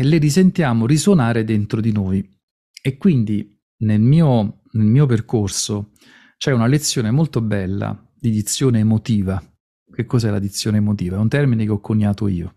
le 0.00 0.18
risentiamo 0.18 0.86
risuonare 0.86 1.44
dentro 1.44 1.80
di 1.80 1.92
noi. 1.92 2.28
E 2.80 2.96
quindi 2.96 3.60
nel 3.78 4.00
mio, 4.00 4.62
nel 4.72 4.86
mio 4.86 5.06
percorso 5.06 5.92
c'è 6.36 6.52
una 6.52 6.66
lezione 6.66 7.10
molto 7.10 7.40
bella 7.40 7.98
di 8.14 8.30
dizione 8.30 8.80
emotiva. 8.80 9.42
Che 9.90 10.04
cos'è 10.04 10.30
la 10.30 10.38
dizione 10.38 10.78
emotiva? 10.78 11.16
È 11.16 11.20
un 11.20 11.28
termine 11.28 11.64
che 11.64 11.70
ho 11.70 11.80
coniato 11.80 12.28
io, 12.28 12.56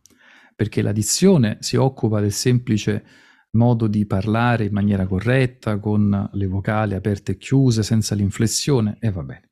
perché 0.55 0.81
la 0.81 0.91
dizione 0.91 1.57
si 1.61 1.75
occupa 1.75 2.19
del 2.19 2.31
semplice 2.31 3.05
modo 3.51 3.87
di 3.87 4.05
parlare 4.05 4.65
in 4.65 4.73
maniera 4.73 5.07
corretta, 5.07 5.79
con 5.79 6.29
le 6.31 6.47
vocali 6.47 6.95
aperte 6.95 7.33
e 7.33 7.37
chiuse, 7.37 7.83
senza 7.83 8.15
l'inflessione, 8.15 8.97
e 8.99 9.11
va 9.11 9.23
bene. 9.23 9.51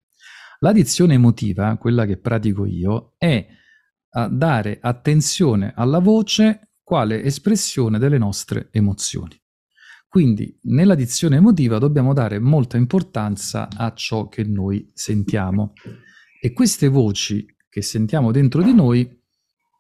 La 0.60 0.72
dizione 0.72 1.13
emotiva, 1.13 1.77
quella 1.77 2.05
che 2.05 2.17
pratico 2.17 2.65
io, 2.65 3.13
è 3.17 3.45
a 4.12 4.27
dare 4.27 4.79
attenzione 4.81 5.74
alla 5.75 6.00
voce 6.00 6.69
quale 6.86 7.24
espressione 7.24 7.98
delle 7.98 8.20
nostre 8.20 8.70
emozioni. 8.72 9.36
Quindi 10.08 10.58
nella 10.65 10.94
dizione 10.94 11.38
emotiva 11.38 11.80
dobbiamo 11.80 12.13
dare 12.13 12.39
molta 12.39 12.77
importanza 12.77 13.68
a 13.75 13.92
ciò 13.94 14.30
che 14.30 14.44
noi 14.44 14.92
sentiamo. 14.94 15.74
E 16.39 16.54
queste 16.54 16.88
voci 16.88 17.46
che 17.68 17.82
sentiamo 17.82 18.32
dentro 18.32 18.62
di 18.62 18.74
noi 18.74 19.20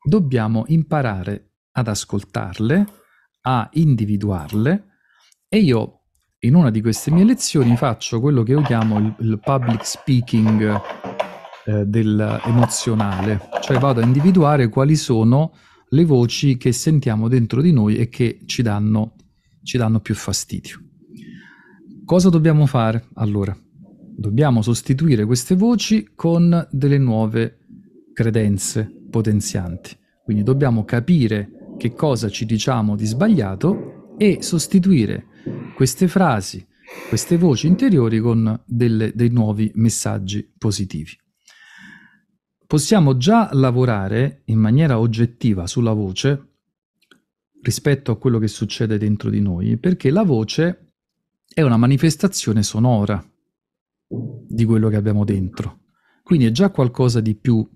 dobbiamo 0.03 0.65
imparare 0.67 1.51
ad 1.73 1.87
ascoltarle, 1.87 2.85
a 3.41 3.69
individuarle. 3.73 4.85
E 5.47 5.59
io 5.59 6.01
in 6.39 6.55
una 6.55 6.71
di 6.71 6.81
queste 6.81 7.11
mie 7.11 7.23
lezioni 7.23 7.77
faccio 7.77 8.19
quello 8.19 8.41
che 8.41 8.53
io 8.53 8.61
chiamo 8.63 8.97
il, 8.97 9.15
il 9.19 9.39
public 9.39 9.85
speaking 9.85 10.81
eh, 11.65 11.85
dell'emozionale, 11.85 13.47
cioè 13.61 13.77
vado 13.77 14.01
a 14.01 14.03
individuare 14.03 14.69
quali 14.69 14.95
sono 14.95 15.53
le 15.89 16.05
voci 16.05 16.57
che 16.57 16.71
sentiamo 16.71 17.27
dentro 17.27 17.61
di 17.61 17.71
noi 17.71 17.97
e 17.97 18.09
che 18.09 18.39
ci 18.45 18.61
danno, 18.61 19.15
ci 19.63 19.77
danno 19.77 19.99
più 19.99 20.15
fastidio. 20.15 20.81
Cosa 22.05 22.29
dobbiamo 22.29 22.65
fare 22.65 23.07
allora? 23.15 23.55
Dobbiamo 24.17 24.61
sostituire 24.61 25.25
queste 25.25 25.55
voci 25.55 26.11
con 26.15 26.67
delle 26.71 26.97
nuove 26.97 27.59
credenze 28.13 28.91
potenzianti. 29.09 29.97
Quindi 30.23 30.43
dobbiamo 30.43 30.85
capire 30.85 31.75
che 31.77 31.93
cosa 31.93 32.29
ci 32.29 32.45
diciamo 32.45 32.95
di 32.95 33.05
sbagliato 33.05 34.15
e 34.17 34.41
sostituire 34.41 35.25
queste 35.75 36.07
frasi, 36.07 36.65
queste 37.09 37.37
voci 37.37 37.67
interiori 37.67 38.19
con 38.19 38.61
delle, 38.65 39.11
dei 39.13 39.29
nuovi 39.29 39.71
messaggi 39.75 40.49
positivi. 40.57 41.11
Possiamo 42.67 43.17
già 43.17 43.49
lavorare 43.53 44.41
in 44.45 44.59
maniera 44.59 44.99
oggettiva 44.99 45.67
sulla 45.67 45.93
voce 45.93 46.53
rispetto 47.61 48.11
a 48.11 48.17
quello 48.17 48.39
che 48.39 48.47
succede 48.47 48.97
dentro 48.97 49.29
di 49.29 49.41
noi, 49.41 49.77
perché 49.77 50.09
la 50.09 50.23
voce 50.23 50.93
è 51.51 51.61
una 51.61 51.77
manifestazione 51.77 52.63
sonora 52.63 53.23
di 54.07 54.65
quello 54.65 54.89
che 54.89 54.95
abbiamo 54.95 55.23
dentro. 55.23 55.79
Quindi 56.23 56.45
è 56.45 56.51
già 56.51 56.69
qualcosa 56.69 57.21
di 57.21 57.35
più, 57.35 57.67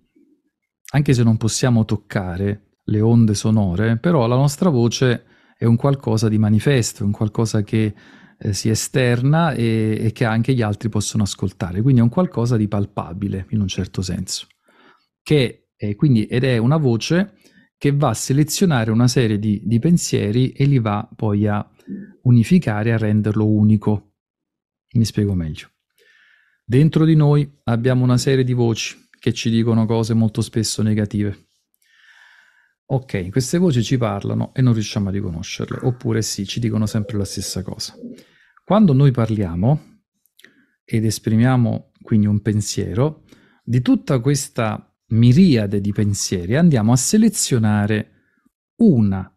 anche 0.92 1.14
se 1.14 1.24
non 1.24 1.38
possiamo 1.38 1.86
toccare 1.86 2.78
le 2.86 3.02
onde 3.02 3.36
sonore, 3.36 3.98
però 3.98 4.28
la 4.28 4.36
nostra 4.36 4.70
voce 4.70 5.26
è 5.58 5.66
un 5.66 5.76
qualcosa 5.76 6.30
di 6.30 6.38
manifesto, 6.38 7.04
un 7.04 7.12
qualcosa 7.12 7.64
che 7.64 7.94
eh, 8.40 8.54
si 8.54 8.70
esterna 8.70 9.52
e, 9.54 9.98
e 10.00 10.12
che 10.12 10.26
anche 10.26 10.54
gli 10.54 10.62
altri 10.62 10.90
possono 10.90 11.24
ascoltare, 11.24 11.82
quindi 11.82 12.00
è 12.00 12.04
un 12.04 12.10
qualcosa 12.10 12.58
di 12.58 12.68
palpabile 12.68 13.46
in 13.50 13.62
un 13.62 13.68
certo 13.68 14.02
senso, 14.02 14.48
che 15.30 15.68
è, 15.76 15.94
quindi, 15.94 16.26
ed 16.26 16.44
è 16.44 16.58
una 16.58 16.78
voce 16.78 17.36
che 17.78 17.92
va 17.92 18.10
a 18.10 18.14
selezionare 18.16 18.90
una 18.90 19.08
serie 19.08 19.38
di, 19.38 19.62
di 19.64 19.78
pensieri 19.78 20.54
e 20.54 20.66
li 20.66 20.80
va 20.80 21.08
poi 21.16 21.46
a 21.46 21.64
unificare, 22.24 22.94
a 22.94 22.98
renderlo 22.98 23.46
unico. 23.46 24.14
Mi 24.94 25.06
spiego 25.06 25.36
meglio. 25.36 25.68
Dentro 26.66 27.06
di 27.06 27.16
noi 27.16 27.48
abbiamo 27.66 28.04
una 28.04 28.18
serie 28.18 28.44
di 28.44 28.54
voci 28.54 29.08
che 29.20 29.32
ci 29.32 29.52
dicono 29.52 29.86
cose 29.86 30.16
molto 30.16 30.42
spesso 30.42 30.82
negative. 30.82 31.46
Ok, 32.86 33.30
queste 33.30 33.60
voci 33.60 33.84
ci 33.84 34.00
parlano 34.00 34.52
e 34.56 34.64
non 34.64 34.74
riusciamo 34.74 35.10
a 35.10 35.12
riconoscerle, 35.12 35.78
oppure 35.84 36.24
sì, 36.24 36.48
ci 36.48 36.60
dicono 36.60 36.88
sempre 36.88 37.20
la 37.20 37.26
stessa 37.26 37.62
cosa. 37.62 37.94
Quando 38.64 38.94
noi 38.94 39.12
parliamo 39.12 40.02
ed 40.84 41.06
esprimiamo 41.06 41.92
quindi 42.02 42.26
un 42.26 42.42
pensiero, 42.42 43.26
di 43.64 43.84
tutta 43.84 44.20
questa 44.22 44.89
miriade 45.10 45.82
di 45.82 45.92
pensieri, 45.92 46.56
andiamo 46.56 46.92
a 46.92 46.96
selezionare 46.96 48.12
una 48.78 49.32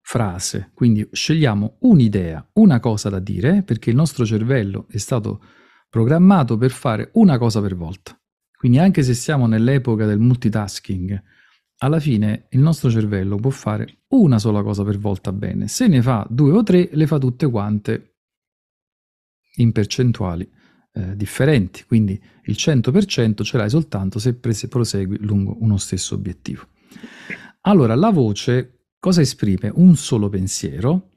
frase, 0.00 0.70
quindi 0.74 1.08
scegliamo 1.10 1.76
un'idea, 1.80 2.48
una 2.54 2.80
cosa 2.80 3.08
da 3.08 3.18
dire, 3.18 3.62
perché 3.62 3.90
il 3.90 3.96
nostro 3.96 4.24
cervello 4.24 4.86
è 4.88 4.98
stato 4.98 5.42
programmato 5.88 6.56
per 6.56 6.70
fare 6.70 7.10
una 7.14 7.38
cosa 7.38 7.60
per 7.60 7.76
volta. 7.76 8.18
Quindi 8.56 8.78
anche 8.78 9.02
se 9.02 9.14
siamo 9.14 9.46
nell'epoca 9.46 10.06
del 10.06 10.18
multitasking, 10.18 11.22
alla 11.78 11.98
fine 11.98 12.46
il 12.50 12.60
nostro 12.60 12.90
cervello 12.90 13.36
può 13.36 13.50
fare 13.50 14.02
una 14.08 14.38
sola 14.38 14.62
cosa 14.62 14.84
per 14.84 14.98
volta 14.98 15.32
bene. 15.32 15.66
Se 15.68 15.86
ne 15.86 16.02
fa 16.02 16.26
due 16.28 16.52
o 16.52 16.62
tre, 16.62 16.90
le 16.92 17.06
fa 17.06 17.18
tutte 17.18 17.48
quante 17.48 18.16
in 19.56 19.72
percentuali 19.72 20.48
eh, 20.92 21.16
differenti, 21.16 21.84
quindi 21.86 22.20
il 22.44 22.56
100% 22.58 23.42
ce 23.42 23.56
l'hai 23.56 23.70
soltanto 23.70 24.18
se 24.18 24.34
prese, 24.34 24.68
prosegui 24.68 25.18
lungo 25.20 25.56
uno 25.60 25.76
stesso 25.76 26.14
obiettivo. 26.14 26.66
Allora, 27.62 27.94
la 27.94 28.10
voce 28.10 28.86
cosa 28.98 29.20
esprime? 29.20 29.70
Un 29.74 29.96
solo 29.96 30.28
pensiero, 30.28 31.08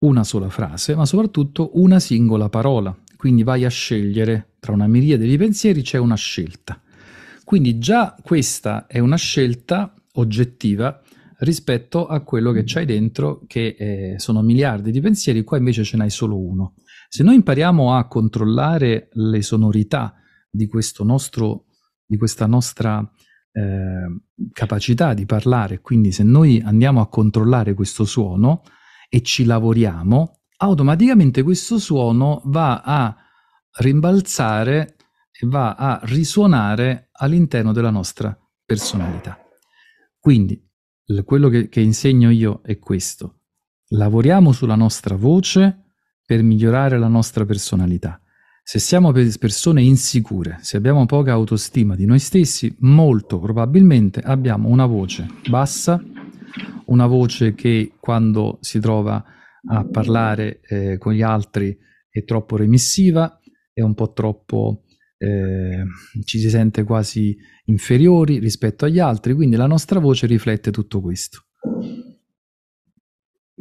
una 0.00 0.24
sola 0.24 0.48
frase, 0.48 0.94
ma 0.94 1.04
soprattutto 1.06 1.70
una 1.74 1.98
singola 1.98 2.48
parola. 2.48 2.96
Quindi 3.16 3.42
vai 3.42 3.64
a 3.64 3.68
scegliere 3.68 4.52
tra 4.60 4.72
una 4.72 4.86
miriade 4.86 5.26
di 5.26 5.36
pensieri, 5.36 5.82
c'è 5.82 5.98
una 5.98 6.16
scelta. 6.16 6.80
Quindi 7.44 7.78
già 7.78 8.16
questa 8.22 8.86
è 8.86 8.98
una 8.98 9.16
scelta 9.16 9.92
oggettiva 10.14 11.02
rispetto 11.38 12.06
a 12.06 12.20
quello 12.20 12.52
che 12.52 12.62
c'hai 12.64 12.86
dentro, 12.86 13.42
che 13.46 13.76
eh, 13.78 14.14
sono 14.18 14.42
miliardi 14.42 14.90
di 14.90 15.00
pensieri, 15.00 15.42
qua 15.42 15.58
invece 15.58 15.84
ce 15.84 15.96
n'hai 15.96 16.10
solo 16.10 16.38
uno. 16.38 16.74
Se 17.12 17.24
noi 17.24 17.34
impariamo 17.34 17.96
a 17.96 18.06
controllare 18.06 19.08
le 19.14 19.42
sonorità 19.42 20.14
di, 20.48 20.70
nostro, 21.00 21.64
di 22.06 22.16
questa 22.16 22.46
nostra 22.46 23.00
eh, 23.50 24.20
capacità 24.52 25.12
di 25.12 25.26
parlare, 25.26 25.80
quindi 25.80 26.12
se 26.12 26.22
noi 26.22 26.62
andiamo 26.64 27.00
a 27.00 27.08
controllare 27.08 27.74
questo 27.74 28.04
suono 28.04 28.62
e 29.08 29.22
ci 29.22 29.44
lavoriamo, 29.44 30.42
automaticamente 30.58 31.42
questo 31.42 31.78
suono 31.80 32.42
va 32.44 32.80
a 32.80 33.16
rimbalzare 33.78 34.94
e 35.32 35.48
va 35.48 35.74
a 35.74 35.98
risuonare 36.04 37.08
all'interno 37.10 37.72
della 37.72 37.90
nostra 37.90 38.38
personalità. 38.64 39.36
Quindi 40.16 40.64
quello 41.24 41.48
che, 41.48 41.68
che 41.68 41.80
insegno 41.80 42.30
io 42.30 42.60
è 42.62 42.78
questo. 42.78 43.40
Lavoriamo 43.94 44.52
sulla 44.52 44.76
nostra 44.76 45.16
voce 45.16 45.79
per 46.30 46.44
migliorare 46.44 46.96
la 46.96 47.08
nostra 47.08 47.44
personalità. 47.44 48.22
Se 48.62 48.78
siamo 48.78 49.10
persone 49.10 49.82
insicure, 49.82 50.58
se 50.60 50.76
abbiamo 50.76 51.04
poca 51.04 51.32
autostima 51.32 51.96
di 51.96 52.06
noi 52.06 52.20
stessi, 52.20 52.72
molto 52.82 53.40
probabilmente 53.40 54.20
abbiamo 54.20 54.68
una 54.68 54.86
voce 54.86 55.26
bassa, 55.48 56.00
una 56.84 57.06
voce 57.06 57.54
che 57.54 57.94
quando 57.98 58.58
si 58.60 58.78
trova 58.78 59.24
a 59.70 59.84
parlare 59.84 60.60
eh, 60.68 60.98
con 60.98 61.14
gli 61.14 61.22
altri 61.22 61.76
è 62.08 62.22
troppo 62.22 62.56
remissiva, 62.56 63.40
è 63.72 63.80
un 63.80 63.94
po' 63.94 64.12
troppo, 64.12 64.84
eh, 65.18 65.84
ci 66.22 66.38
si 66.38 66.48
sente 66.48 66.84
quasi 66.84 67.36
inferiori 67.64 68.38
rispetto 68.38 68.84
agli 68.84 69.00
altri, 69.00 69.34
quindi 69.34 69.56
la 69.56 69.66
nostra 69.66 69.98
voce 69.98 70.28
riflette 70.28 70.70
tutto 70.70 71.00
questo. 71.00 71.46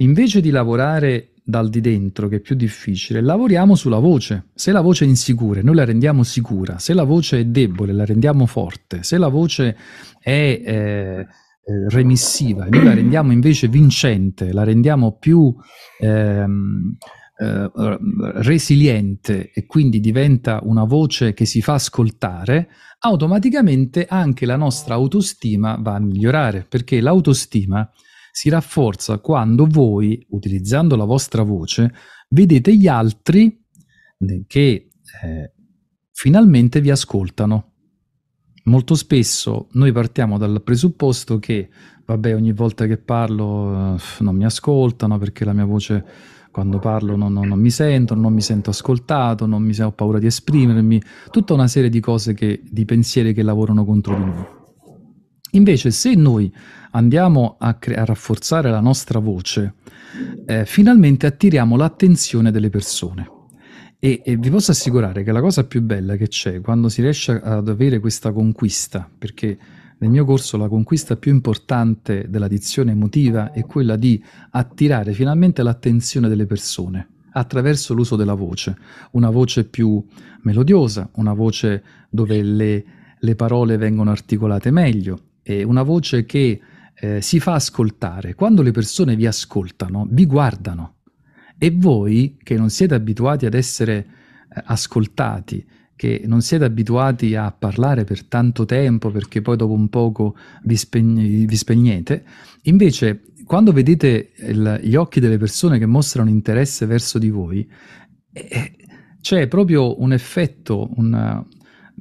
Invece 0.01 0.39
di 0.39 0.51
lavorare 0.51 1.34
dal 1.49 1.69
di 1.69 1.81
dentro, 1.81 2.27
che 2.27 2.38
è 2.38 2.39
più 2.39 2.55
difficile, 2.55 3.21
lavoriamo 3.21 3.75
sulla 3.75 3.97
voce. 3.97 4.49
Se 4.53 4.71
la 4.71 4.81
voce 4.81 5.05
è 5.05 5.07
insicura, 5.07 5.62
noi 5.63 5.75
la 5.75 5.83
rendiamo 5.83 6.23
sicura. 6.23 6.77
Se 6.77 6.93
la 6.93 7.03
voce 7.03 7.39
è 7.39 7.45
debole, 7.45 7.91
la 7.91 8.05
rendiamo 8.05 8.45
forte. 8.45 9.01
Se 9.01 9.17
la 9.17 9.27
voce 9.27 9.75
è 10.19 10.29
eh, 10.29 10.71
eh 10.71 11.27
remissiva, 11.89 12.65
noi 12.69 12.83
la 12.83 12.93
rendiamo 12.93 13.31
invece 13.31 13.67
vincente, 13.67 14.53
la 14.53 14.63
rendiamo 14.63 15.17
più 15.17 15.55
ehm, 15.99 16.97
eh, 17.38 17.71
resiliente 18.35 19.51
e 19.51 19.65
quindi 19.65 19.99
diventa 19.99 20.59
una 20.63 20.83
voce 20.83 21.33
che 21.33 21.45
si 21.45 21.62
fa 21.62 21.73
ascoltare, 21.73 22.69
automaticamente 22.99 24.05
anche 24.07 24.45
la 24.45 24.55
nostra 24.55 24.95
autostima 24.95 25.77
va 25.79 25.95
a 25.95 25.99
migliorare, 25.99 26.65
perché 26.67 26.99
l'autostima 27.01 27.88
si 28.32 28.50
rafforza 28.50 29.20
quando 29.20 29.65
voi, 29.65 30.26
utilizzando 30.30 30.96
la 30.96 31.06
vostra 31.06 31.44
voce, 31.44 31.94
vedete 32.30 32.76
gli 32.76 32.88
altri 32.88 33.63
che 34.48 34.89
eh, 35.24 35.54
finalmente 36.12 36.82
vi 36.82 36.92
ascoltano. 36.92 37.65
Molto 38.65 38.96
spesso 38.96 39.68
noi 39.72 39.92
partiamo 39.92 40.38
dal 40.38 40.62
presupposto 40.62 41.39
che, 41.39 41.70
vabbè, 42.06 42.36
ogni 42.36 42.54
volta 42.54 42.86
che 42.86 42.98
parlo 42.98 43.96
eh, 43.96 44.00
non 44.20 44.36
mi 44.36 44.46
ascoltano 44.46 45.18
perché 45.18 45.46
la 45.46 45.54
mia 45.54 45.65
voce 45.65 46.06
quando 46.52 46.80
parlo 46.80 47.15
non, 47.15 47.32
non, 47.32 47.48
non 47.48 47.60
mi 47.60 47.70
sento, 47.70 48.15
non 48.15 48.34
mi 48.34 48.42
sento 48.42 48.72
ascoltato, 48.72 49.46
non 49.46 49.63
mi 49.63 49.80
ho 49.80 49.92
paura 49.92 50.20
di 50.20 50.26
esprimermi, 50.26 51.02
tutta 51.32 51.54
una 51.54 51.68
serie 51.68 51.89
di 51.89 52.00
cose 52.00 52.34
che, 52.34 52.62
di 52.63 52.86
pensieri 52.86 53.34
che 53.34 53.44
lavorano 53.44 53.86
contro 53.86 54.15
di 54.15 54.24
noi. 54.24 54.59
Invece 55.51 55.91
se 55.91 56.13
noi 56.15 56.53
andiamo 56.91 57.55
a, 57.59 57.73
cre- 57.75 57.95
a 57.95 58.05
rafforzare 58.05 58.69
la 58.69 58.79
nostra 58.79 59.19
voce, 59.19 59.75
eh, 60.45 60.65
finalmente 60.65 61.25
attiriamo 61.25 61.75
l'attenzione 61.75 62.51
delle 62.51 62.69
persone. 62.69 63.38
E, 63.99 64.21
e, 64.23 64.38
vi 64.38 64.49
posso 64.49 64.71
assicurare 64.71 65.23
che 65.23 65.31
la 65.31 65.41
cosa 65.41 65.65
più 65.65 65.81
bella 65.81 66.15
che 66.15 66.27
c'è 66.27 66.62
quando 66.62 66.88
si 66.88 67.01
riesce 67.01 67.39
ad 67.41 67.67
avere 67.67 67.99
questa 67.99 68.31
conquista, 68.31 69.09
perché 69.17 69.57
nel 69.97 70.09
mio 70.09 70.23
corso 70.23 70.55
la 70.55 70.69
conquista 70.69 71.17
più 71.17 71.33
importante 71.33 72.27
della 72.29 72.47
dizione 72.47 72.91
emotiva 72.91 73.51
è 73.51 73.65
quella 73.65 73.97
di 73.97 74.23
attirare 74.51 75.12
finalmente 75.12 75.63
l'attenzione 75.63 76.29
delle 76.29 76.45
persone 76.45 77.09
attraverso 77.31 77.93
l'uso 77.93 78.15
della 78.15 78.33
voce, 78.33 78.77
una 79.12 79.29
voce 79.29 79.65
più 79.65 80.03
melodiosa, 80.41 81.09
una 81.15 81.33
voce 81.33 81.83
dove 82.09 82.41
le, 82.41 82.85
le 83.19 83.35
parole 83.35 83.77
vengono 83.77 84.09
articolate 84.12 84.71
meglio, 84.71 85.19
e 85.49 85.63
una 85.63 85.81
voce 85.81 86.25
che 86.25 86.62
eh, 86.93 87.21
si 87.23 87.39
fa 87.39 87.55
ascoltare. 87.55 88.35
Quando 88.35 88.62
le 88.62 88.69
persone 88.69 89.15
vi 89.15 89.25
ascoltano, 89.25 90.05
vi 90.07 90.27
guardano 90.27 90.97
e 91.57 91.71
voi 91.71 92.38
che 92.43 92.55
non 92.55 92.69
siete 92.69 92.93
abituati 92.93 93.47
ad 93.47 93.55
essere 93.55 93.97
eh, 93.97 94.62
ascoltati, 94.65 95.65
che 95.95 96.21
non 96.27 96.41
siete 96.41 96.65
abituati 96.65 97.33
a 97.33 97.51
parlare 97.51 98.03
per 98.03 98.25
tanto 98.25 98.65
tempo 98.65 99.09
perché 99.09 99.41
poi 99.41 99.57
dopo 99.57 99.73
un 99.73 99.89
poco 99.89 100.35
vi, 100.65 100.75
spegn- 100.75 101.45
vi 101.47 101.55
spegnete, 101.55 102.23
invece 102.63 103.23
quando 103.43 103.71
vedete 103.71 104.33
il, 104.38 104.81
gli 104.83 104.93
occhi 104.93 105.19
delle 105.19 105.38
persone 105.38 105.79
che 105.79 105.88
mostrano 105.88 106.29
interesse 106.29 106.85
verso 106.85 107.17
di 107.17 107.31
voi, 107.31 107.67
eh, 108.31 108.75
c'è 109.19 109.47
proprio 109.47 109.99
un 109.99 110.13
effetto, 110.13 110.91
una, 110.97 111.43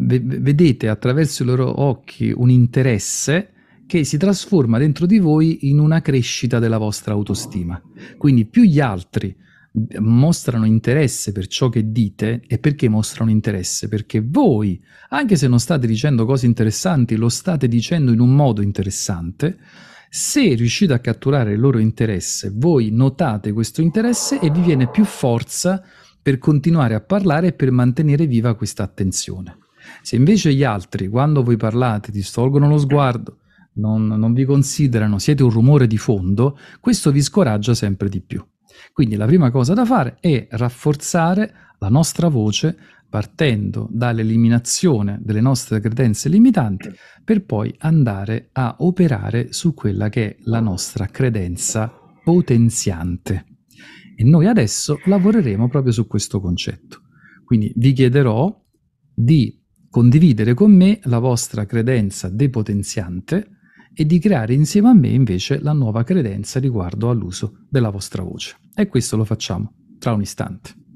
vedete 0.00 0.88
attraverso 0.88 1.42
i 1.42 1.46
loro 1.46 1.82
occhi 1.82 2.32
un 2.34 2.50
interesse 2.50 3.52
che 3.86 4.04
si 4.04 4.18
trasforma 4.18 4.78
dentro 4.78 5.06
di 5.06 5.18
voi 5.18 5.68
in 5.70 5.78
una 5.78 6.02
crescita 6.02 6.58
della 6.58 6.78
vostra 6.78 7.14
autostima. 7.14 7.80
Quindi 8.16 8.44
più 8.44 8.62
gli 8.62 8.80
altri 8.80 9.34
mostrano 10.00 10.66
interesse 10.66 11.32
per 11.32 11.46
ciò 11.46 11.68
che 11.68 11.90
dite 11.90 12.42
e 12.46 12.58
perché 12.58 12.88
mostrano 12.88 13.30
interesse? 13.30 13.88
Perché 13.88 14.20
voi, 14.20 14.80
anche 15.10 15.36
se 15.36 15.48
non 15.48 15.58
state 15.58 15.86
dicendo 15.86 16.26
cose 16.26 16.46
interessanti, 16.46 17.16
lo 17.16 17.28
state 17.28 17.66
dicendo 17.66 18.12
in 18.12 18.20
un 18.20 18.34
modo 18.34 18.60
interessante. 18.60 19.58
Se 20.10 20.54
riuscite 20.54 20.92
a 20.92 21.00
catturare 21.00 21.52
il 21.52 21.60
loro 21.60 21.78
interesse, 21.78 22.50
voi 22.54 22.90
notate 22.90 23.52
questo 23.52 23.80
interesse 23.80 24.38
e 24.40 24.50
vi 24.50 24.60
viene 24.60 24.90
più 24.90 25.04
forza 25.04 25.82
per 26.20 26.38
continuare 26.38 26.94
a 26.94 27.00
parlare 27.00 27.48
e 27.48 27.52
per 27.52 27.70
mantenere 27.70 28.26
viva 28.26 28.54
questa 28.54 28.82
attenzione. 28.82 29.56
Se 30.02 30.16
invece 30.16 30.54
gli 30.54 30.64
altri, 30.64 31.08
quando 31.08 31.42
voi 31.42 31.56
parlate, 31.56 32.12
ti 32.12 32.22
stolgono 32.22 32.68
lo 32.68 32.78
sguardo, 32.78 33.38
non, 33.74 34.06
non 34.06 34.32
vi 34.32 34.44
considerano, 34.44 35.18
siete 35.18 35.42
un 35.42 35.50
rumore 35.50 35.86
di 35.86 35.98
fondo, 35.98 36.58
questo 36.80 37.10
vi 37.10 37.22
scoraggia 37.22 37.74
sempre 37.74 38.08
di 38.08 38.20
più. 38.20 38.44
Quindi 38.92 39.16
la 39.16 39.26
prima 39.26 39.50
cosa 39.50 39.74
da 39.74 39.84
fare 39.84 40.16
è 40.20 40.46
rafforzare 40.50 41.52
la 41.78 41.88
nostra 41.88 42.28
voce 42.28 42.76
partendo 43.08 43.88
dall'eliminazione 43.90 45.18
delle 45.22 45.40
nostre 45.40 45.80
credenze 45.80 46.28
limitanti 46.28 46.90
per 47.24 47.44
poi 47.44 47.74
andare 47.78 48.50
a 48.52 48.76
operare 48.80 49.52
su 49.52 49.72
quella 49.72 50.08
che 50.08 50.28
è 50.28 50.36
la 50.42 50.60
nostra 50.60 51.06
credenza 51.06 51.90
potenziante. 52.22 53.46
E 54.16 54.24
noi 54.24 54.46
adesso 54.46 54.98
lavoreremo 55.04 55.68
proprio 55.68 55.92
su 55.92 56.06
questo 56.06 56.40
concetto. 56.40 57.02
Quindi 57.44 57.72
vi 57.76 57.92
chiederò 57.92 58.64
di 59.14 59.57
condividere 59.90 60.54
con 60.54 60.72
me 60.72 61.00
la 61.04 61.18
vostra 61.18 61.66
credenza 61.66 62.28
depotenziante 62.28 63.50
e 63.94 64.06
di 64.06 64.18
creare 64.18 64.54
insieme 64.54 64.88
a 64.88 64.94
me 64.94 65.08
invece 65.08 65.60
la 65.60 65.72
nuova 65.72 66.04
credenza 66.04 66.60
riguardo 66.60 67.10
all'uso 67.10 67.64
della 67.68 67.90
vostra 67.90 68.22
voce. 68.22 68.56
E 68.74 68.86
questo 68.86 69.16
lo 69.16 69.24
facciamo 69.24 69.72
tra 69.98 70.12
un 70.12 70.20
istante. 70.20 70.87